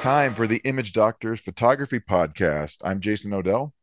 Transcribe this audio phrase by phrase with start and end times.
[0.00, 2.78] time for the Image Doctors Photography Podcast.
[2.82, 3.74] I'm Jason Odell.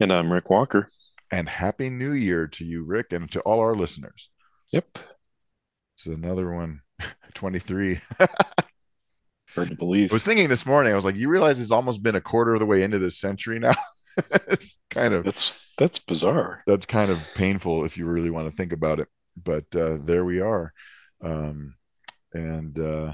[0.00, 0.88] And I'm Rick Walker.
[1.30, 4.30] And Happy New Year to you, Rick, and to all our listeners.
[4.72, 4.98] Yep.
[5.94, 6.80] It's another one,
[7.34, 8.00] 23.
[9.54, 10.10] Hard to believe.
[10.10, 12.54] I was thinking this morning, I was like, you realize it's almost been a quarter
[12.54, 13.74] of the way into this century now?
[14.48, 16.62] it's kind of that's that's bizarre.
[16.66, 19.08] That's kind of painful if you really want to think about it.
[19.36, 20.72] But uh, there we are.
[21.22, 21.74] Um,
[22.32, 23.12] and uh,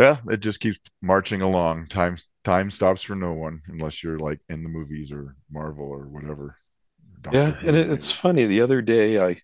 [0.00, 1.86] yeah, it just keeps marching along.
[1.88, 6.08] Time time stops for no one unless you're like in the movies or Marvel or
[6.08, 6.56] whatever.
[7.20, 8.46] Doctor yeah, and it, it's funny.
[8.46, 9.36] The other day, I,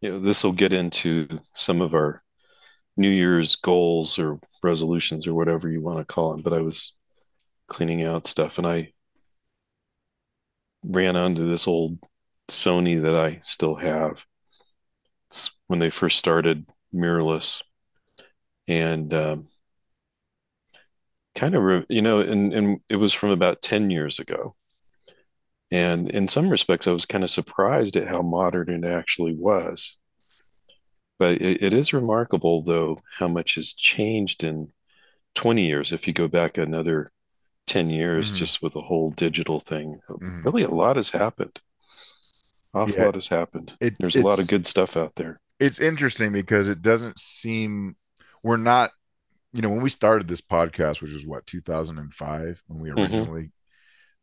[0.00, 2.22] you know, this will get into some of our
[2.96, 6.42] New Year's goals or resolutions or whatever you want to call them.
[6.42, 6.94] But I was
[7.68, 8.92] cleaning out stuff and I
[10.82, 11.98] ran onto this old
[12.48, 14.24] Sony that I still have.
[15.28, 17.62] It's when they first started mirrorless,
[18.66, 19.48] and um,
[21.38, 24.56] kind of you know and, and it was from about 10 years ago.
[25.70, 29.96] And in some respects i was kind of surprised at how modern it actually was.
[31.18, 34.72] But it, it is remarkable though how much has changed in
[35.36, 37.12] 20 years if you go back another
[37.68, 38.38] 10 years mm-hmm.
[38.38, 40.00] just with the whole digital thing.
[40.10, 40.42] Mm-hmm.
[40.42, 41.60] really a lot has happened.
[42.74, 43.76] Awful yeah, lot has happened.
[43.80, 45.40] It, there's a lot of good stuff out there.
[45.60, 47.96] It's interesting because it doesn't seem
[48.42, 48.90] we're not
[49.52, 52.98] you know when we started this podcast which was what 2005 when we mm-hmm.
[52.98, 53.50] originally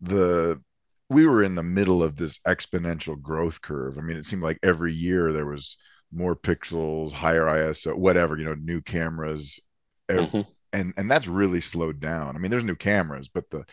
[0.04, 0.16] mm-hmm.
[0.16, 0.62] the
[1.10, 4.60] we were in the middle of this exponential growth curve i mean it seemed like
[4.64, 5.78] every year there was
[6.12, 9.60] more pixels higher iso whatever you know new cameras
[10.10, 10.42] mm-hmm.
[10.74, 13.64] and and that's really slowed down i mean there's new cameras but the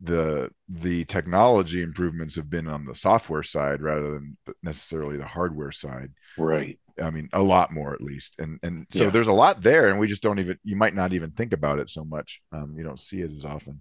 [0.00, 5.72] the the technology improvements have been on the software side rather than necessarily the hardware
[5.72, 8.36] side right I mean, a lot more at least.
[8.38, 9.10] And and so yeah.
[9.10, 11.78] there's a lot there, and we just don't even you might not even think about
[11.78, 12.40] it so much.
[12.52, 13.80] Um, you don't see it as often.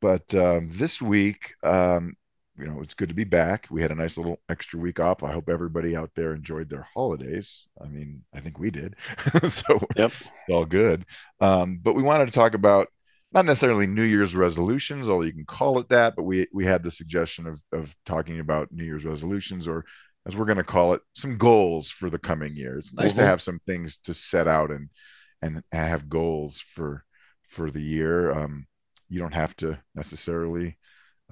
[0.00, 2.14] But um, this week, um,
[2.58, 3.66] you know, it's good to be back.
[3.70, 5.22] We had a nice little extra week off.
[5.22, 7.66] I hope everybody out there enjoyed their holidays.
[7.82, 8.96] I mean, I think we did.
[9.48, 10.12] so yep.
[10.50, 11.04] all good.
[11.40, 12.88] Um, but we wanted to talk about
[13.32, 16.82] not necessarily New Year's resolutions, although you can call it that, but we we had
[16.82, 19.84] the suggestion of of talking about New Year's resolutions or
[20.26, 22.78] as we're going to call it, some goals for the coming year.
[22.78, 23.20] It's nice mm-hmm.
[23.20, 24.90] to have some things to set out and
[25.42, 27.04] and have goals for
[27.48, 28.32] for the year.
[28.32, 28.66] Um,
[29.08, 30.76] you don't have to necessarily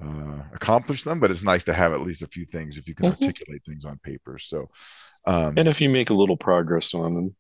[0.00, 2.94] uh, accomplish them, but it's nice to have at least a few things if you
[2.94, 3.24] can mm-hmm.
[3.24, 4.38] articulate things on paper.
[4.38, 4.70] So,
[5.26, 7.36] um, and if you make a little progress on them,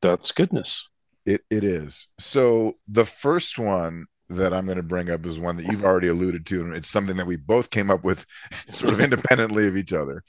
[0.00, 0.88] that's goodness.
[1.26, 2.06] It it is.
[2.20, 6.08] So the first one that I'm going to bring up is one that you've already
[6.08, 8.24] alluded to, and it's something that we both came up with
[8.70, 10.22] sort of independently of each other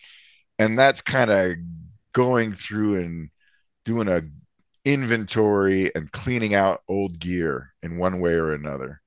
[0.60, 1.56] and that's kind of
[2.14, 3.30] going through and
[3.86, 4.22] doing a
[4.86, 9.02] inventory and cleaning out old gear in one way or another.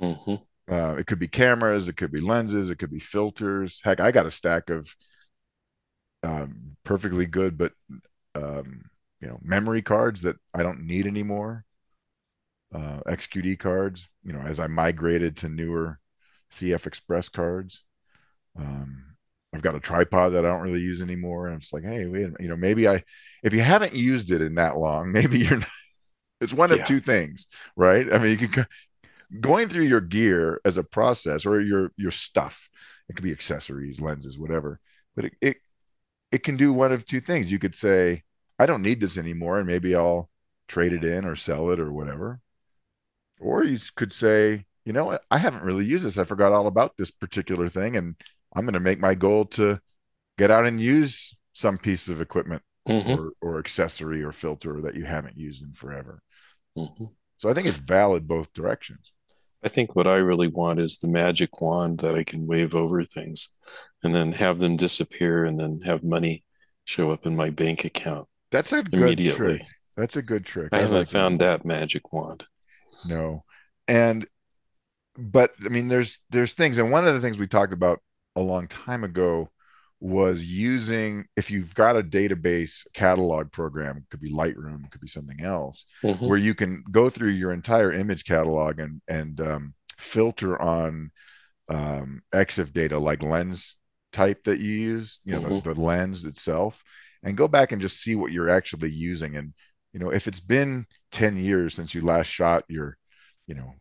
[0.00, 0.34] Mm-hmm.
[0.72, 3.80] Uh, it could be cameras, it could be lenses, it could be filters.
[3.84, 4.88] Heck, I got a stack of
[6.22, 7.72] um, perfectly good, but
[8.34, 8.84] um,
[9.20, 11.64] you know, memory cards that I don't need anymore.
[12.74, 16.00] Uh, XQD cards, you know, as I migrated to newer
[16.50, 17.84] CF Express cards.
[18.58, 19.13] Um,
[19.54, 21.46] I've got a tripod that I don't really use anymore.
[21.46, 23.04] And I'm just like, hey, wait, you know, maybe I,
[23.42, 25.68] if you haven't used it in that long, maybe you're not,
[26.40, 26.84] it's one of yeah.
[26.84, 28.12] two things, right?
[28.12, 28.66] I mean, you can
[29.40, 32.68] going through your gear as a process or your your stuff.
[33.08, 34.80] It could be accessories, lenses, whatever.
[35.14, 35.56] But it, it
[36.32, 37.50] it can do one of two things.
[37.50, 38.22] You could say,
[38.58, 40.28] I don't need this anymore, and maybe I'll
[40.68, 42.40] trade it in or sell it or whatever.
[43.40, 46.18] Or you could say, you know what, I haven't really used this.
[46.18, 48.16] I forgot all about this particular thing, and
[48.54, 49.80] I'm going to make my goal to
[50.38, 53.12] get out and use some piece of equipment mm-hmm.
[53.12, 56.22] or, or, accessory or filter that you haven't used in forever.
[56.76, 57.06] Mm-hmm.
[57.38, 59.12] So I think it's valid both directions.
[59.64, 63.02] I think what I really want is the magic wand that I can wave over
[63.04, 63.48] things
[64.02, 66.44] and then have them disappear and then have money
[66.84, 68.28] show up in my bank account.
[68.50, 69.62] That's a good trick.
[69.96, 70.68] That's a good trick.
[70.72, 71.62] I, I haven't like found that.
[71.62, 72.44] that magic wand.
[73.06, 73.44] No.
[73.88, 74.26] And
[75.16, 78.00] but I mean there's there's things and one of the things we talked about
[78.36, 79.50] a long time ago
[80.00, 85.00] was using if you've got a database catalog program it could be lightroom it could
[85.00, 86.26] be something else mm-hmm.
[86.26, 91.10] where you can go through your entire image catalog and and um, filter on
[91.70, 93.76] um, exif data like lens
[94.12, 95.68] type that you use you know mm-hmm.
[95.68, 96.82] the, the lens itself
[97.22, 99.54] and go back and just see what you're actually using and
[99.94, 102.98] you know if it's been 10 years since you last shot your
[103.46, 103.74] you know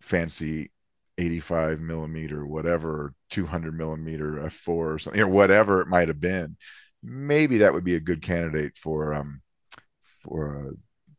[0.00, 0.70] fancy
[1.18, 6.56] 85 millimeter, whatever, 200 millimeter f4 or something, or whatever it might have been,
[7.02, 9.42] maybe that would be a good candidate for um
[10.22, 10.72] for uh,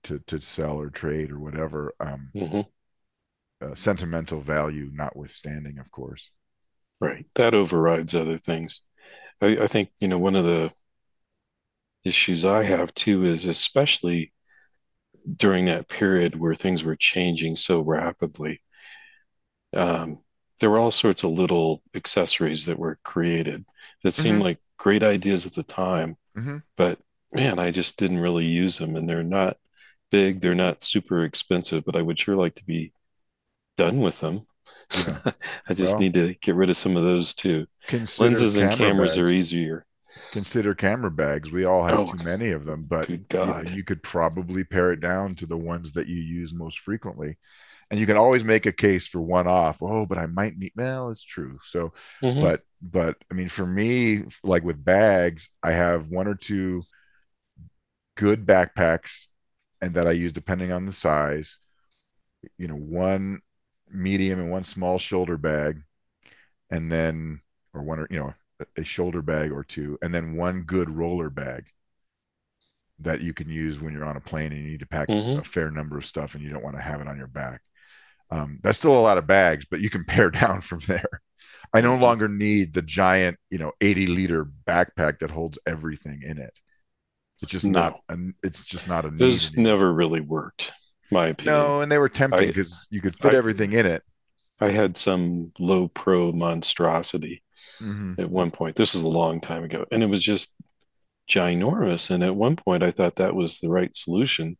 [0.04, 1.94] to to sell or trade or whatever.
[2.00, 2.76] Um, hmm
[3.62, 6.32] uh, sentimental value notwithstanding, of course.
[7.00, 7.26] Right.
[7.36, 8.82] That overrides other things.
[9.42, 10.72] I, I think, you know, one of the
[12.06, 14.32] issues I have too is especially
[15.36, 18.62] during that period where things were changing so rapidly.
[19.74, 20.20] Um,
[20.60, 23.66] there were all sorts of little accessories that were created
[24.04, 24.42] that seemed Mhm.
[24.42, 27.00] like great ideas at the time, hmm but
[27.34, 28.96] man, I just didn't really use them.
[28.98, 29.58] And they're not
[30.12, 32.94] big, they're not super expensive, but I would sure like to be
[33.78, 34.48] done with them.
[34.94, 35.20] Yeah.
[35.70, 37.68] I just Well, need to get rid of some of those too.
[38.18, 39.86] Lenses and camera cameras are easier.
[40.32, 41.52] Consider camera bags.
[41.52, 43.10] We all have Oh, too many of them, but
[43.40, 46.80] you know, you could probably pare it down to the ones that you use most
[46.80, 47.38] frequently.
[47.92, 49.78] And you can always make a case for one off.
[49.82, 51.60] Oh, but I might need, well, it's true.
[51.64, 56.36] So, hmm but, but I mean, for me, like with bags, I have one or
[56.36, 56.84] two
[58.16, 59.28] good backpacks
[59.82, 61.60] and that I use depending on the size,
[62.58, 63.42] you know, one
[63.92, 65.82] medium and one small shoulder bag,
[66.72, 67.42] and then,
[67.74, 68.34] or one or, you know,
[68.78, 71.66] a shoulder bag or two, and then one good roller bag
[73.00, 75.38] that you can use when you're on a plane and you need to pack hmm
[75.38, 77.62] a fair number of stuff and you don't want to have it on your back.
[78.32, 81.06] Um, that's still a lot of bags, but you can pare down from there.
[81.74, 86.22] I no hmm longer need the giant, you know, 80 liter backpack that holds everything
[86.24, 86.54] in it.
[87.42, 90.74] It's just not, No, a, it's just not a need those never really worked,
[91.12, 91.74] my opinion.
[91.74, 94.04] No, and they were tempting because you could fit I, everything in it.
[94.60, 97.44] I had some Lowepro monstrosity
[97.80, 98.76] hmm at one point.
[98.78, 100.56] This was a long time ago, and it was just
[101.30, 102.12] ginormous.
[102.12, 104.58] And at one point, I thought that was the right solution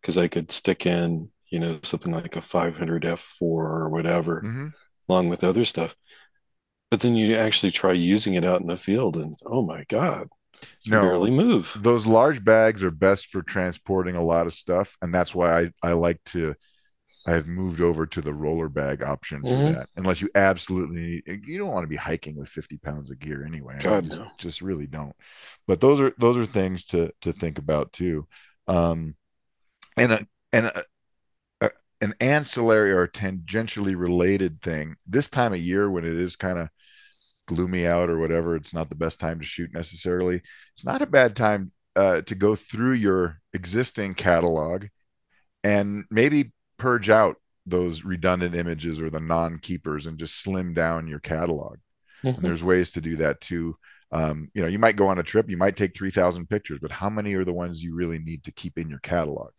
[0.00, 4.68] because I could stick in, you know, something like a 500 f4 or whatever, hmm
[5.08, 5.96] along with other stuff.
[6.90, 10.28] But then you actually try using it out in the field, and oh my God,
[10.84, 11.80] you No, barely move.
[11.80, 15.70] those large bags are best for transporting a lot of stuff, and that's why I
[15.82, 16.54] I like to.
[17.26, 19.88] I have moved over to the roller bag option for hmm that.
[19.96, 23.44] Unless you absolutely need, you don't want to be hiking with 50 pounds of gear
[23.46, 23.78] anyway.
[23.78, 24.30] God, just no.
[24.38, 25.14] just really don't.
[25.68, 28.26] But those are those are things to to think about too.
[28.68, 29.16] Um,
[29.96, 30.84] and a, and a,
[32.06, 36.68] an ancillary or tangentially related thing this time of year when it is kind of
[37.46, 40.42] gloomy out or whatever, it's not the best time to shoot necessarily.
[40.74, 44.86] It's not a bad time uh, to go through your existing catalog
[45.64, 47.36] and maybe purge out
[47.66, 51.78] those redundant images or the non-keepers and just slim down your catalog.
[52.36, 53.76] And hmm there's ways to do that too.
[54.12, 56.92] Um, you know, you might go on a trip, you might take 3,000 pictures, but
[56.92, 59.50] how many are the ones you really need to keep in your catalog?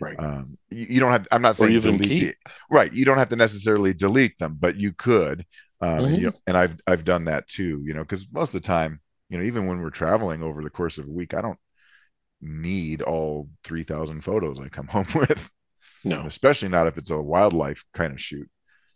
[0.00, 0.18] Right.
[0.18, 2.34] Um, you, you don't have, I'm not saying delete the,
[2.70, 2.92] right.
[2.92, 5.46] You don't have to necessarily delete them, but you could.
[5.80, 8.60] Um, and you hmm and I've I've done that too, you know, because most of
[8.62, 9.00] the time,
[9.30, 11.58] you know, even when we're traveling over the course of a week, I don't
[12.40, 15.50] need all 3,000 photos I come home with,
[16.04, 16.28] No.
[16.28, 18.48] especially not if it's a wildlife kind of shoot.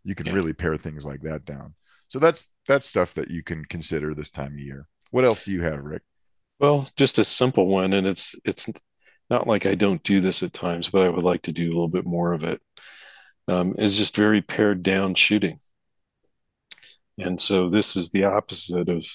[0.04, 0.32] You can Yeah.
[0.32, 1.74] really pare things like that down.
[2.08, 4.88] So that's that's stuff that you can consider this time of year.
[5.10, 6.02] What else do you have, Rick?
[6.58, 8.68] Well, just a simple one, and it's it's
[9.31, 11.75] not like I don't do this at times, but I would like to do a
[11.75, 12.61] little bit more of it.
[13.47, 15.61] Um, is just very pared down shooting,
[17.19, 19.07] and so this is the opposite of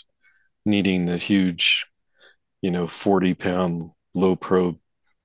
[0.66, 1.88] needing the huge,
[2.62, 4.78] you know, forty pound Lowepro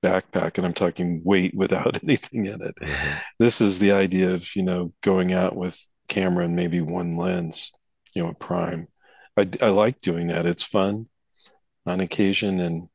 [0.03, 2.75] backpack, and I'm talking weight without anything in it.
[2.81, 3.17] Mm-hmm.
[3.39, 7.71] This is the idea of you know going out with camera and maybe one lens,
[8.13, 8.87] you know, a prime.
[9.37, 10.45] I I like doing that.
[10.45, 11.07] It's fun
[11.85, 12.89] on occasion, and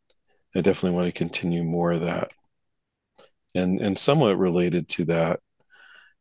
[0.54, 2.33] I definitely want to continue more of that.
[3.54, 5.40] And and somewhat related to that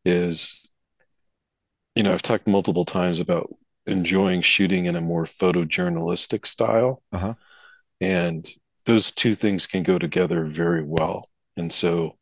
[0.05, 0.67] is,
[1.95, 3.53] you know, I've talked multiple times about
[3.85, 7.33] enjoying shooting in a more photojournalistic style, Uh-huh.
[7.99, 8.47] and
[8.85, 11.29] those two things can go together very well.
[11.57, 12.17] And so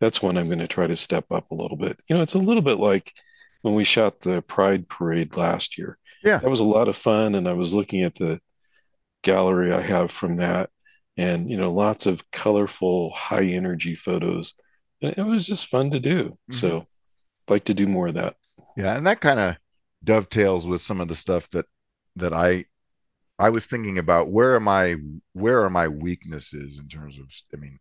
[0.00, 1.98] that's when I'm going to try to step up a little bit.
[2.08, 3.12] You know, it's a little bit like
[3.62, 5.98] when we shot the Pride Parade last year.
[6.22, 6.38] Yeah.
[6.38, 8.40] That was a lot of fun, and I was looking at the
[9.22, 10.70] gallery I have from that,
[11.16, 14.54] and you know, lots of colorful, high energy photos.
[15.02, 16.38] And it was just fun to do.
[16.48, 16.88] hmm So,
[17.48, 18.36] I'd like to do more of that.
[18.76, 19.56] Yeah, and that kind of
[20.04, 21.66] dovetails with some of the stuff that
[22.16, 22.66] that I
[23.38, 24.96] I was thinking about where are my
[25.34, 27.80] where are my weaknesses in terms of I mean,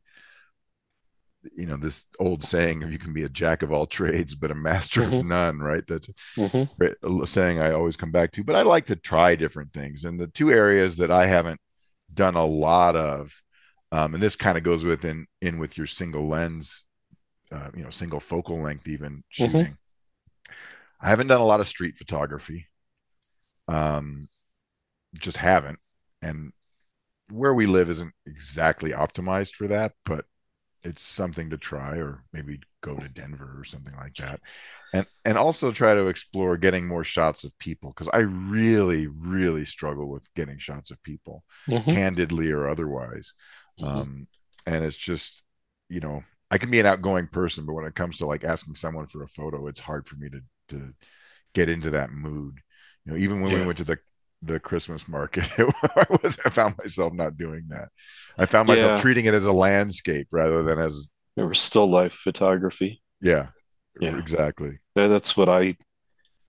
[1.55, 4.51] you know, this old saying of you can be a jack of all trades but
[4.51, 5.83] a master of hmm none, right?
[5.87, 9.73] That's hmm a saying I always come back to, but I like to try different
[9.73, 10.05] things.
[10.05, 11.59] And the two areas that I haven't
[12.13, 13.31] done a lot of
[13.91, 16.83] um, and this kind of goes within in with your single lens,
[17.51, 19.77] uh, you know, single focal length even hmm shooting.
[20.99, 22.67] I haven't done a lot of street photography.
[23.67, 24.29] Um,
[25.19, 25.79] just haven't.
[26.21, 26.53] And
[27.31, 30.25] where we live isn't exactly optimized for that, but
[30.85, 34.39] it's something to try, or maybe go to Denver or something like that,
[34.93, 39.65] and and also try to explore getting more shots of people because I really really
[39.65, 41.89] struggle with getting shots of people, mm-hmm.
[41.89, 43.33] candidly or otherwise,
[43.79, 43.97] mm-hmm.
[43.97, 44.27] um,
[44.65, 45.43] and it's just
[45.89, 48.75] you know I can be an outgoing person, but when it comes to like asking
[48.75, 50.93] someone for a photo, it's hard for me to to
[51.53, 52.59] get into that mood.
[53.05, 53.61] You know, even when yeah.
[53.61, 53.97] we went to the
[54.45, 55.45] the Christmas market,
[55.95, 57.89] I was I found myself not doing that.
[58.37, 59.01] I found myself yeah.
[59.01, 63.01] treating it as a landscape rather than as was still life photography.
[63.21, 63.47] Yeah,
[63.99, 64.79] yeah, exactly.
[64.95, 65.77] That's what I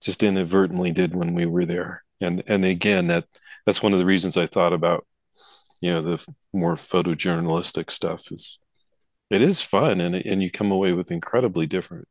[0.01, 3.25] just inadvertently did when we were there, and and again that
[3.65, 5.07] that's one of the reasons I thought about
[5.81, 8.59] you know the more photojournalistic stuff is
[9.31, 12.09] it is fun and and you come away with incredibly different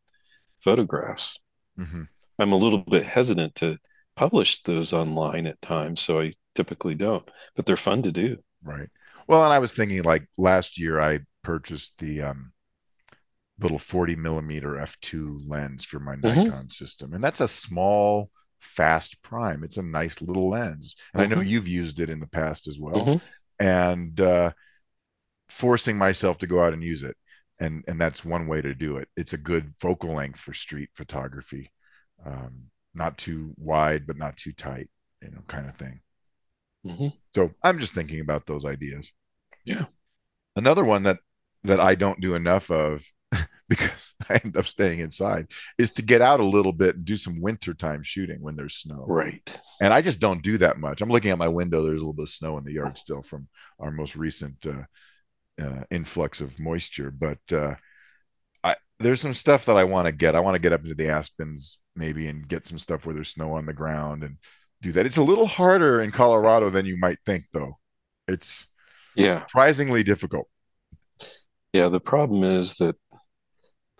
[0.59, 1.39] photographs.
[1.79, 2.03] Mm-hmm.
[2.39, 3.77] I'm a little bit hesitant to
[4.15, 7.29] publish those online at times, so I typically don't.
[7.55, 8.37] But they're fun to do.
[8.63, 8.89] Right.
[9.27, 12.53] Well, and I was thinking like last year I purchased the um,
[13.59, 16.43] little 40 millimeter f2 lens for my mm-hmm.
[16.45, 18.29] Nikon system, and that's a small,
[18.59, 19.63] fast prime.
[19.63, 21.31] It's a nice little lens, and mm-hmm.
[21.31, 21.49] I know mm-hmm.
[21.49, 22.95] you've used it in the past as well.
[22.95, 23.25] Mm-hmm.
[23.57, 24.51] And uh,
[25.49, 27.15] forcing myself to go out and use it,
[27.59, 29.07] and and that's one way to do it.
[29.15, 31.71] It's a good focal length for street photography.
[32.25, 34.89] Um, not too wide, but not too tight,
[35.21, 35.99] you know, kind of thing.
[36.85, 37.07] Mm-hmm.
[37.33, 39.11] So I'm just thinking about those ideas.
[39.65, 39.85] Yeah.
[40.55, 41.19] Another one that
[41.63, 43.03] that I don't do enough of
[43.69, 45.47] because I end up staying inside
[45.77, 49.05] is to get out a little bit and do some wintertime shooting when there's snow.
[49.07, 49.59] Right.
[49.81, 51.01] And I just don't do that much.
[51.01, 51.81] I'm looking at my window.
[51.81, 53.47] There's a little bit of snow in the yard still from
[53.79, 54.83] our most recent uh,
[55.61, 57.75] uh, influx of moisture, but uh,
[58.63, 60.35] I, there's some stuff that I want to get.
[60.35, 63.29] I want to get up into the aspens maybe and get some stuff where there's
[63.29, 64.37] snow on the ground and
[64.81, 65.05] do that.
[65.05, 67.77] It's a little harder in Colorado than you might think, though.
[68.27, 68.67] It's
[69.15, 70.47] yeah surprisingly difficult.
[71.73, 72.95] Yeah, the problem is that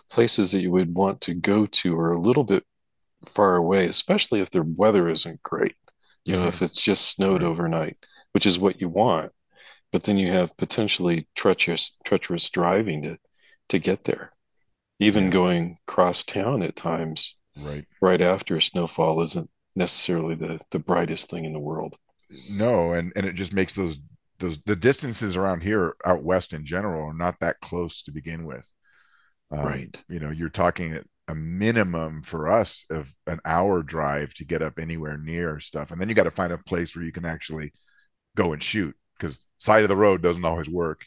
[0.10, 2.64] places that you would want to go to are a little bit
[3.26, 5.76] far away, especially if their weather isn't great.
[6.24, 6.44] You mm-hmm.
[6.44, 7.50] know, if it's just snowed right.
[7.50, 7.98] overnight,
[8.32, 9.32] which is what you want,
[9.92, 13.18] but then you have potentially treacherous treacherous driving to
[13.70, 14.34] to get there.
[15.00, 15.30] Even yeah.
[15.32, 17.86] going cross town at times right.
[18.02, 21.96] right after a snowfall isn't necessarily the the brightest thing in the world.
[22.50, 24.00] No and and it just makes those
[24.40, 28.46] those the distances around here out west in general are not that close to begin
[28.46, 28.70] with.
[29.52, 30.04] Um, right.
[30.10, 34.78] you know you're talking a minimum for us of an hour drive to get up
[34.80, 35.92] anywhere near stuff.
[35.92, 37.74] And then you got to find a place where you can actually
[38.36, 41.02] go and shoot because side of the road doesn't always work.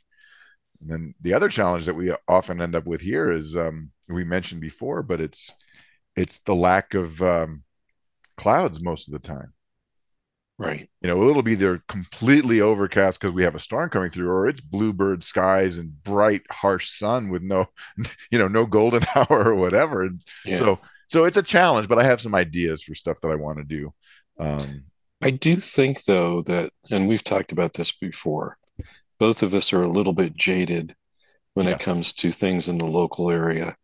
[0.81, 4.25] And then the other challenge that we often end up with here is um, we
[4.25, 5.52] mentioned before but it's
[6.18, 7.62] it's the lack of um,
[8.37, 9.52] clouds most of the time.
[10.58, 10.90] Right.
[11.00, 14.48] You know, it'll be there completely overcast because we have a storm coming through, or
[14.48, 17.66] it's bluebird skies and bright, harsh sun with no,
[18.30, 20.02] you know, no golden hour or whatever.
[20.02, 20.56] And yeah.
[20.56, 23.58] so, so it's a challenge, but I have some ideas for stuff that I want
[23.58, 23.94] to do.
[24.38, 24.84] Um,
[25.22, 28.58] I do think, though, that, and we've talked about this before,
[29.18, 30.96] both of us are a little bit jaded
[31.54, 31.80] when yes.
[31.80, 33.76] it comes to things in the local area.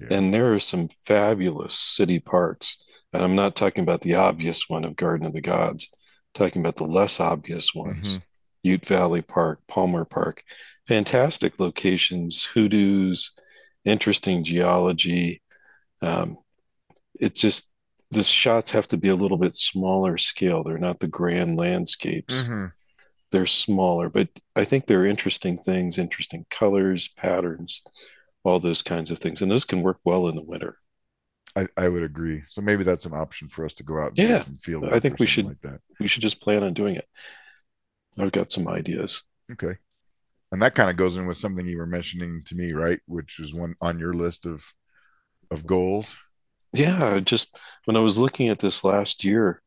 [0.00, 0.16] Yeah.
[0.16, 2.78] And there are some fabulous city parks.
[3.12, 6.62] And I'm not talking about the obvious one of Garden of the Gods, I'm talking
[6.62, 8.14] about the less obvious ones.
[8.14, 8.24] Mm-hmm.
[8.62, 10.44] Ute Valley Park, Palmer Park,
[10.86, 13.32] fantastic locations, hoodoos,
[13.84, 15.42] interesting geology.
[16.02, 16.38] Um,
[17.18, 17.70] it just
[18.10, 20.62] the shots have to be a little bit smaller scale.
[20.62, 22.44] They're not the grand landscapes.
[22.44, 22.66] Mm-hmm.
[23.30, 27.82] They're smaller, but I think they're interesting things, interesting colors, patterns
[28.44, 29.42] all those kinds of things.
[29.42, 30.76] And those can work well in the winter.
[31.56, 32.42] I, I would agree.
[32.48, 34.84] So maybe that's an option for us to go out and yeah, field.
[34.90, 35.80] I think we should like that.
[35.98, 37.08] We should just plan on doing it.
[38.18, 39.22] I've got some ideas.
[39.50, 39.76] Okay.
[40.52, 43.00] And that kind of goes in with something you were mentioning to me, right?
[43.06, 44.64] Which was one on your list of
[45.50, 46.16] of goals.
[46.72, 49.62] Yeah, just when I was looking at this last year,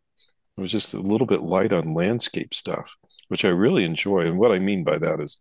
[0.57, 2.95] I was just a little bit light on landscape stuff,
[3.27, 4.21] which I really enjoy.
[4.21, 5.37] And what I mean by that is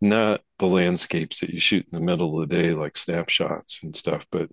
[0.00, 3.96] not the landscapes that you shoot in the middle of the day, like snapshots and
[3.96, 4.50] stuff, but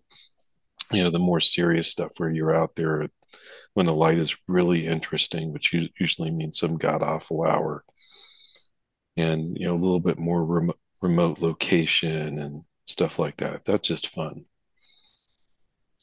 [0.92, 3.08] you know, the more serious stuff where you're out there
[3.74, 7.84] when the light is really interesting, which usually means some god awful hour,
[9.16, 13.66] and you know, a little bit more rem- remote location and stuff like that.
[13.66, 14.46] That's just fun.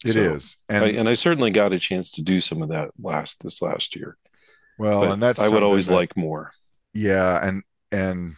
[0.05, 2.69] It so is, and I, and I certainly got a chance to do some of
[2.69, 4.19] that last this last year.
[4.79, 6.53] Well, but and that's I would always that, like more.
[6.93, 8.37] Yeah, and and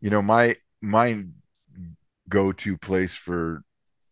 [0.00, 1.24] you know my my
[2.28, 3.62] go-to place for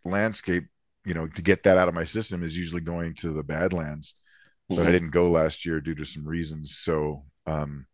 [0.05, 0.65] landscape
[1.05, 4.15] you know to get that out of my system is usually going to the badlands
[4.71, 4.77] mm-hmm.
[4.77, 4.93] but i mm-hmm.
[4.93, 7.87] didn't go last year due to some reasons so um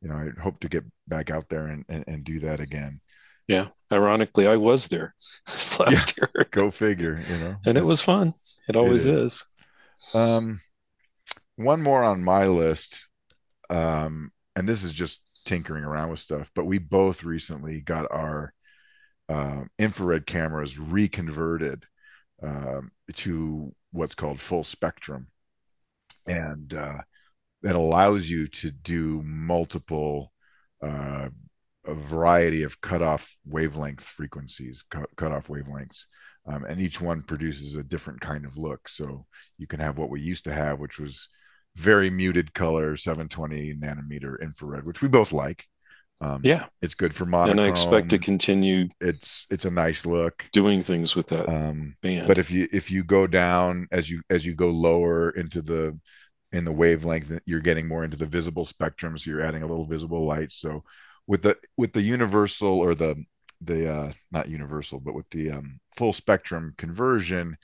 [0.00, 3.00] you know i hope to get back out there and and, and do that again
[3.46, 3.68] Yeah.
[3.92, 5.14] Ironically, I was there
[5.46, 6.46] this last yeah, year.
[6.50, 7.56] Go figure, you know.
[7.64, 8.34] And it was fun.
[8.68, 9.32] It always it is.
[9.32, 9.44] is.
[10.14, 10.60] Um,
[11.56, 13.06] one more on my list.
[13.70, 18.52] Um, and this is just tinkering around with stuff, but we both recently got our
[19.28, 21.84] uh, infrared cameras reconverted
[22.42, 25.28] um, to what's called full spectrum.
[26.26, 26.98] And uh,
[27.62, 30.32] that allows you to do multiple
[30.82, 31.28] uh,
[31.86, 36.06] a variety of cutoff wavelength frequencies, cut, cutoff wavelengths,
[36.46, 38.88] um, and each one produces a different kind of look.
[38.88, 39.26] So
[39.58, 41.28] you can have what we used to have, which was
[41.76, 45.66] very muted color, 720 nanometer infrared, which we both like.
[46.20, 47.58] Um, yeah, it's good for monochrome.
[47.58, 48.88] And I expect to continue.
[49.00, 50.44] It's it's a nice look.
[50.52, 52.28] Doing things with that um, band.
[52.28, 55.98] But if you if you go down as you as you go lower into the
[56.52, 59.18] in the wavelength, you're getting more into the visible spectrum.
[59.18, 60.52] So you're adding a little visible light.
[60.52, 60.84] So
[61.26, 63.22] with the with the universal or the
[63.60, 67.56] the uh, not universal, but with the um, full spectrum conversion,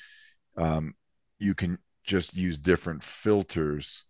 [0.56, 0.94] um,
[1.38, 1.78] you can
[2.10, 4.02] just use different filters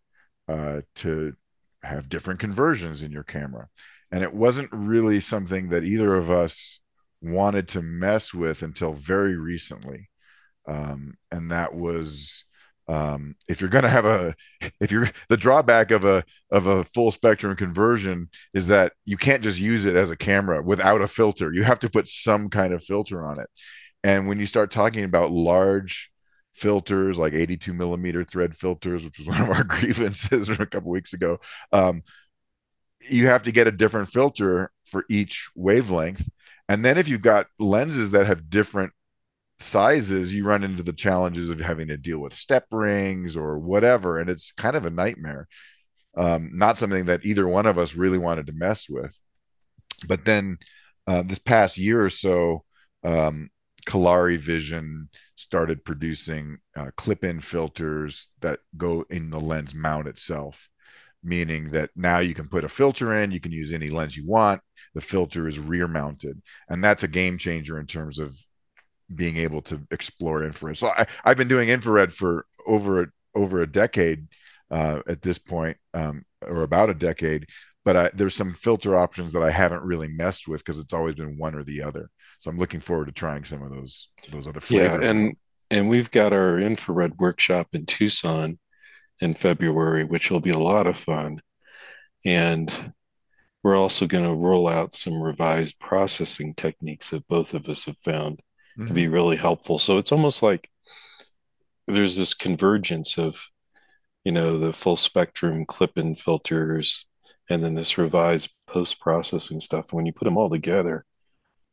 [0.49, 1.35] uh, to
[1.83, 3.69] have different conversions in your camera.
[4.11, 6.81] And it wasn't really something that either of us
[7.21, 10.09] wanted to mess with until very recently.
[10.67, 12.45] Um, and that was
[12.89, 14.35] um, if you're going to have a
[14.81, 19.43] if you're the drawback of a of a full spectrum conversion is that you can't
[19.43, 22.75] just use it as a camera without a filter you have to put some kind
[22.75, 23.49] of filter on it
[24.03, 26.11] and when you start talking about large
[26.55, 31.13] filters like 82 millimeter thread filters which was one of our grievances a couple weeks
[31.13, 31.39] ago
[31.73, 32.03] um,
[33.09, 36.29] you have to get a different filter for each wavelength
[36.69, 38.93] and then if you've got lenses that have different
[39.61, 44.19] sizes, you run into the challenges of having to deal with step rings or whatever,
[44.19, 45.49] and it's kind of a nightmare.
[46.17, 49.17] Um, not something that either one of us really wanted to mess with.
[50.09, 50.59] But then
[51.07, 52.65] uh, this past year or so,
[53.05, 53.51] um,
[53.91, 60.69] Kolari Vision started producing uh, clip-in filters that go in the lens mount itself,
[61.25, 64.27] meaning that now you can put a filter in, you can use any lens you
[64.27, 64.61] want.
[64.95, 68.39] The filter is rear mounted, and that's a game changer in terms of
[69.13, 70.79] being able to explore infrared.
[70.79, 74.29] So I, have been doing infrared for over over a decade
[74.71, 77.47] uh, at this point, um, or about a decade.
[77.85, 81.17] But I, there's some filter options that I haven't really messed with because it's always
[81.17, 82.11] been one or the other.
[82.41, 85.03] So I'm looking forward to trying some of those those other flavors.
[85.03, 85.37] Yeah, and
[85.71, 88.59] and we've got our infrared workshop in Tucson
[89.21, 91.41] in February, which will be a lot of fun.
[92.25, 92.93] And
[93.63, 97.99] we're also going to roll out some revised processing techniques that both of us have
[97.99, 98.41] found
[98.77, 98.87] mm-hmm.
[98.87, 99.79] to be really helpful.
[99.79, 100.71] So it's almost like
[101.87, 103.51] there's this convergence of,
[104.25, 107.07] you know, the full spectrum clip in filters
[107.51, 109.93] and then this revised post processing stuff.
[109.93, 111.05] When you put them all together,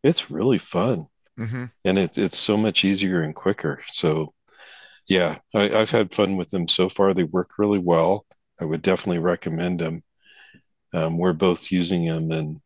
[0.07, 1.07] it's really fun.
[1.39, 1.65] Mm-hmm.
[1.85, 3.83] And it's it's so much easier and quicker.
[3.87, 4.33] So
[5.07, 7.13] yeah, I, I've had fun with them so far.
[7.13, 8.25] They work really well.
[8.59, 10.03] I would definitely recommend them.
[10.93, 12.61] Um, we're both using them in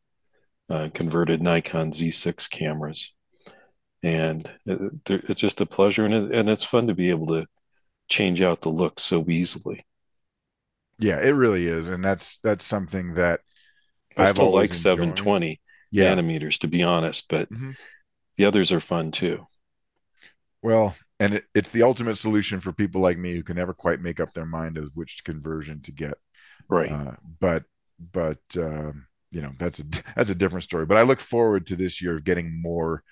[0.70, 3.14] uh, converted Nikon Z6 cameras
[4.04, 7.46] and it, it's just a pleasure and, it, and it's fun to be able to
[8.10, 9.86] change out the look so easily
[11.00, 13.40] yeah it really is and that's that's something that
[14.18, 15.61] i I've still like 720
[15.92, 16.14] yeah.
[16.16, 17.72] nanometers to be honest but mm-hmm.
[18.38, 19.46] the others are fun too
[20.62, 24.02] well and it, it's the ultimate solution for people like me who can never quite
[24.02, 26.14] make up their mind as which conversion to get
[26.70, 27.64] right uh, but
[28.12, 28.92] but uh,
[29.32, 29.84] you know that's a
[30.16, 33.04] that's a different story but i look forward to this year of getting more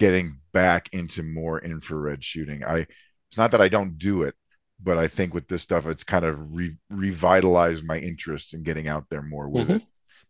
[0.00, 2.64] getting back into more infrared shooting.
[2.64, 2.86] I
[3.28, 4.34] it's not that I don't do it,
[4.82, 8.88] but I think with this stuff, it's kind of re- revitalized my interest in getting
[8.88, 9.76] out there more with mm-hmm.
[9.76, 9.82] it,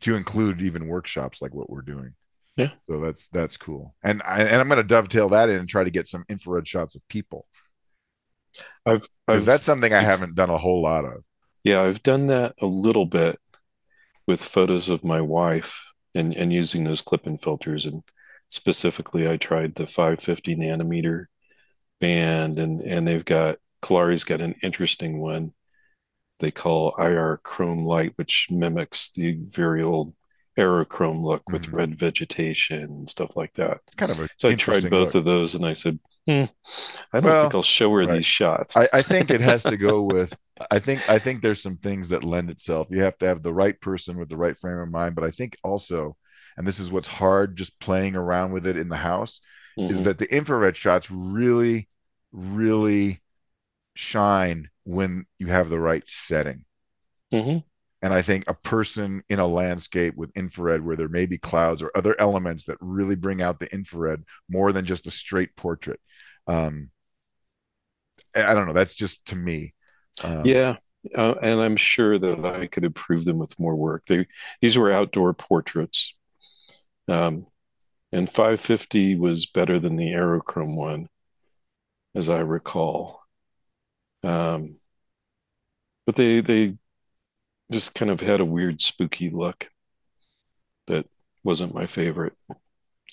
[0.03, 2.15] to include even workshops like what we're doing.
[2.57, 2.71] Yeah.
[2.89, 5.85] So that's that's cool, and I, and I'm going to dovetail that in and try
[5.85, 7.47] to get some infrared shots of people.
[8.85, 11.23] I've, I've that's something I haven't done a whole lot of.
[11.65, 13.39] Yeah, I've done that a little bit
[14.27, 18.03] with photos of my wife and and using those clip-in filters and
[18.49, 21.27] specifically i tried the 550 nanometer
[22.01, 25.53] band and and they've got Kolari's got an interesting one
[26.41, 30.15] they call ir chrome light which mimics the very old
[30.59, 31.77] aerochrome look with mm-hmm.
[31.77, 35.15] red vegetation and stuff like that kind of a so i tried both look.
[35.17, 36.45] of those and i said hmm,
[37.13, 38.11] i don't well, think i'll show her right.
[38.11, 40.37] these shots I, I think it has to go with
[40.71, 43.55] i think i think there's some things that lend itself you have to have the
[43.55, 46.17] right person with the right frame of mind but i think also
[46.57, 49.41] and this is what's hard just playing around with it in the house
[49.79, 49.91] mm-hmm.
[49.91, 51.89] is that the infrared shots really
[52.33, 53.23] really
[53.95, 56.65] shine when you have the right setting
[57.33, 57.59] mm-hmm.
[58.03, 61.83] And I think a person in a landscape with infrared where there may be clouds
[61.83, 66.01] or other elements that really bring out the infrared more than just a straight portrait.
[66.47, 66.91] Um,
[68.35, 68.73] I don't know.
[68.73, 69.75] That's just to me.
[70.25, 70.77] Um, yeah.
[71.15, 74.05] Uh, and I'm sure that I could improve them with more work.
[74.07, 74.27] They
[74.61, 76.15] these were outdoor portraits,
[77.09, 77.47] um,
[78.13, 81.09] and 550 was better than the Aerochrome one,
[82.15, 83.20] as I recall.
[84.23, 84.81] Um,
[86.07, 86.75] but they they
[87.71, 89.71] just kind of had a weird spooky look
[90.87, 91.07] that
[91.45, 92.35] wasn't my favorite.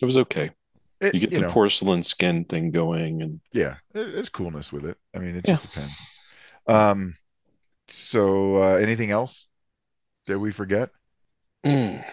[0.02, 0.52] It was okay.
[1.00, 4.86] It, you get you the know, porcelain skin thing going, and yeah, there's coolness with
[4.86, 4.98] it.
[5.16, 5.70] I mean, it just yeah.
[5.70, 5.96] depends.
[6.68, 7.16] Um,
[7.88, 9.48] so uh, anything else
[10.26, 10.90] that we forget?
[11.66, 12.04] Mm.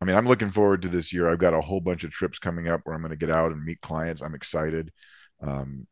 [0.00, 1.28] I mean, I'm looking forward to this year.
[1.28, 3.52] I've got a whole bunch of trips coming up where I'm going to get out
[3.52, 4.22] and meet clients.
[4.22, 4.92] I'm excited.
[5.40, 5.86] Um,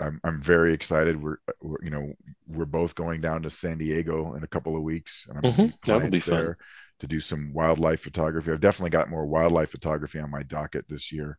[0.00, 1.22] I'm I'm very excited.
[1.22, 2.12] We're, we're, you know
[2.46, 5.66] we're both going down to San Diego in a couple of weeks, and I'm mm-hmm.
[5.84, 6.56] that'll be there fun.
[7.00, 8.52] to do some wildlife photography.
[8.52, 11.38] I've definitely got more wildlife photography on my docket this year,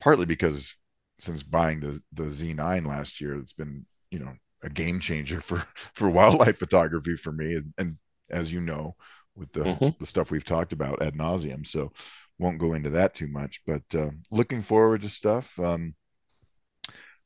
[0.00, 0.76] partly because
[1.18, 4.32] since buying the the Z9 last year, it's been you know
[4.62, 7.98] a game changer for for wildlife photography for me, and, and
[8.30, 8.94] as you know,
[9.34, 9.88] with the mm-hmm.
[9.98, 11.66] the stuff we've talked about ad nauseum.
[11.66, 11.92] So
[12.38, 15.58] won't go into that too much, but uh, looking forward to stuff.
[15.58, 15.94] Um,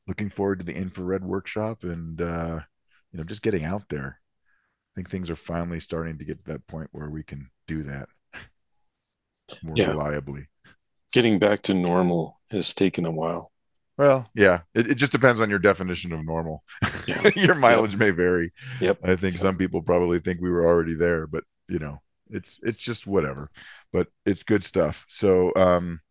[0.09, 2.59] looking forward to the infrared workshop and uh,
[3.11, 4.19] you know just getting out there.
[4.19, 7.83] I think things are finally starting to get to that point where we can do
[7.83, 8.09] that
[9.63, 9.91] more yeah.
[9.91, 10.47] reliably.
[11.13, 13.51] Getting back to normal has taken a while.
[13.97, 16.63] Well, yeah, it, it just depends on your definition of normal.
[17.05, 17.29] Yeah.
[17.35, 17.99] your mileage yep.
[17.99, 18.51] may vary.
[18.81, 18.99] Yep.
[19.03, 22.77] I think some people probably think we were already there, but you know, it's it's
[22.79, 23.51] just whatever.
[23.93, 25.05] But it's good stuff.
[25.07, 26.01] So um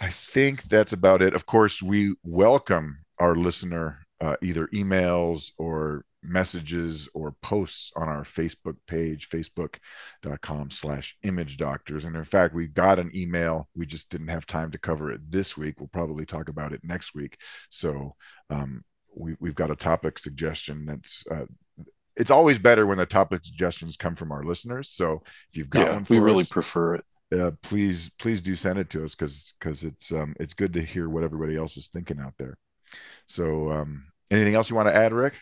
[0.00, 1.34] I think that's about it.
[1.34, 8.22] Of course, we welcome our listener uh, either emails or messages or posts on our
[8.22, 12.04] Facebook page, facebook.com slash image doctors.
[12.04, 13.68] And in fact, we got an email.
[13.74, 15.78] We just didn't have time to cover it this week.
[15.78, 17.38] We'll probably talk about it next week.
[17.70, 18.14] So
[18.50, 18.84] um,
[19.14, 21.46] we, have got a topic suggestion that's uh,
[22.16, 24.90] it's always better when the topic suggestions come from our listeners.
[24.90, 27.04] So if you've got yeah, one, we really us, prefer it
[27.38, 30.82] uh, please please do send it to us because because it's um it's good to
[30.82, 32.56] hear what everybody else is thinking out there.
[33.26, 35.34] So um anything else you want to add rick?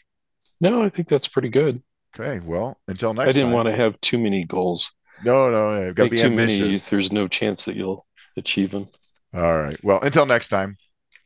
[0.61, 1.83] No i think that's pretty good.
[2.19, 3.53] Okay well until next i didn't time.
[3.53, 4.93] want to have too many goals.
[5.25, 6.61] No no you've got to be too ambitious.
[6.61, 8.87] many there's no chance that you'll achieve them
[9.35, 10.77] all right well until next time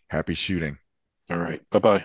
[0.09, 0.79] happy shooting.
[1.31, 2.05] All right bye-bye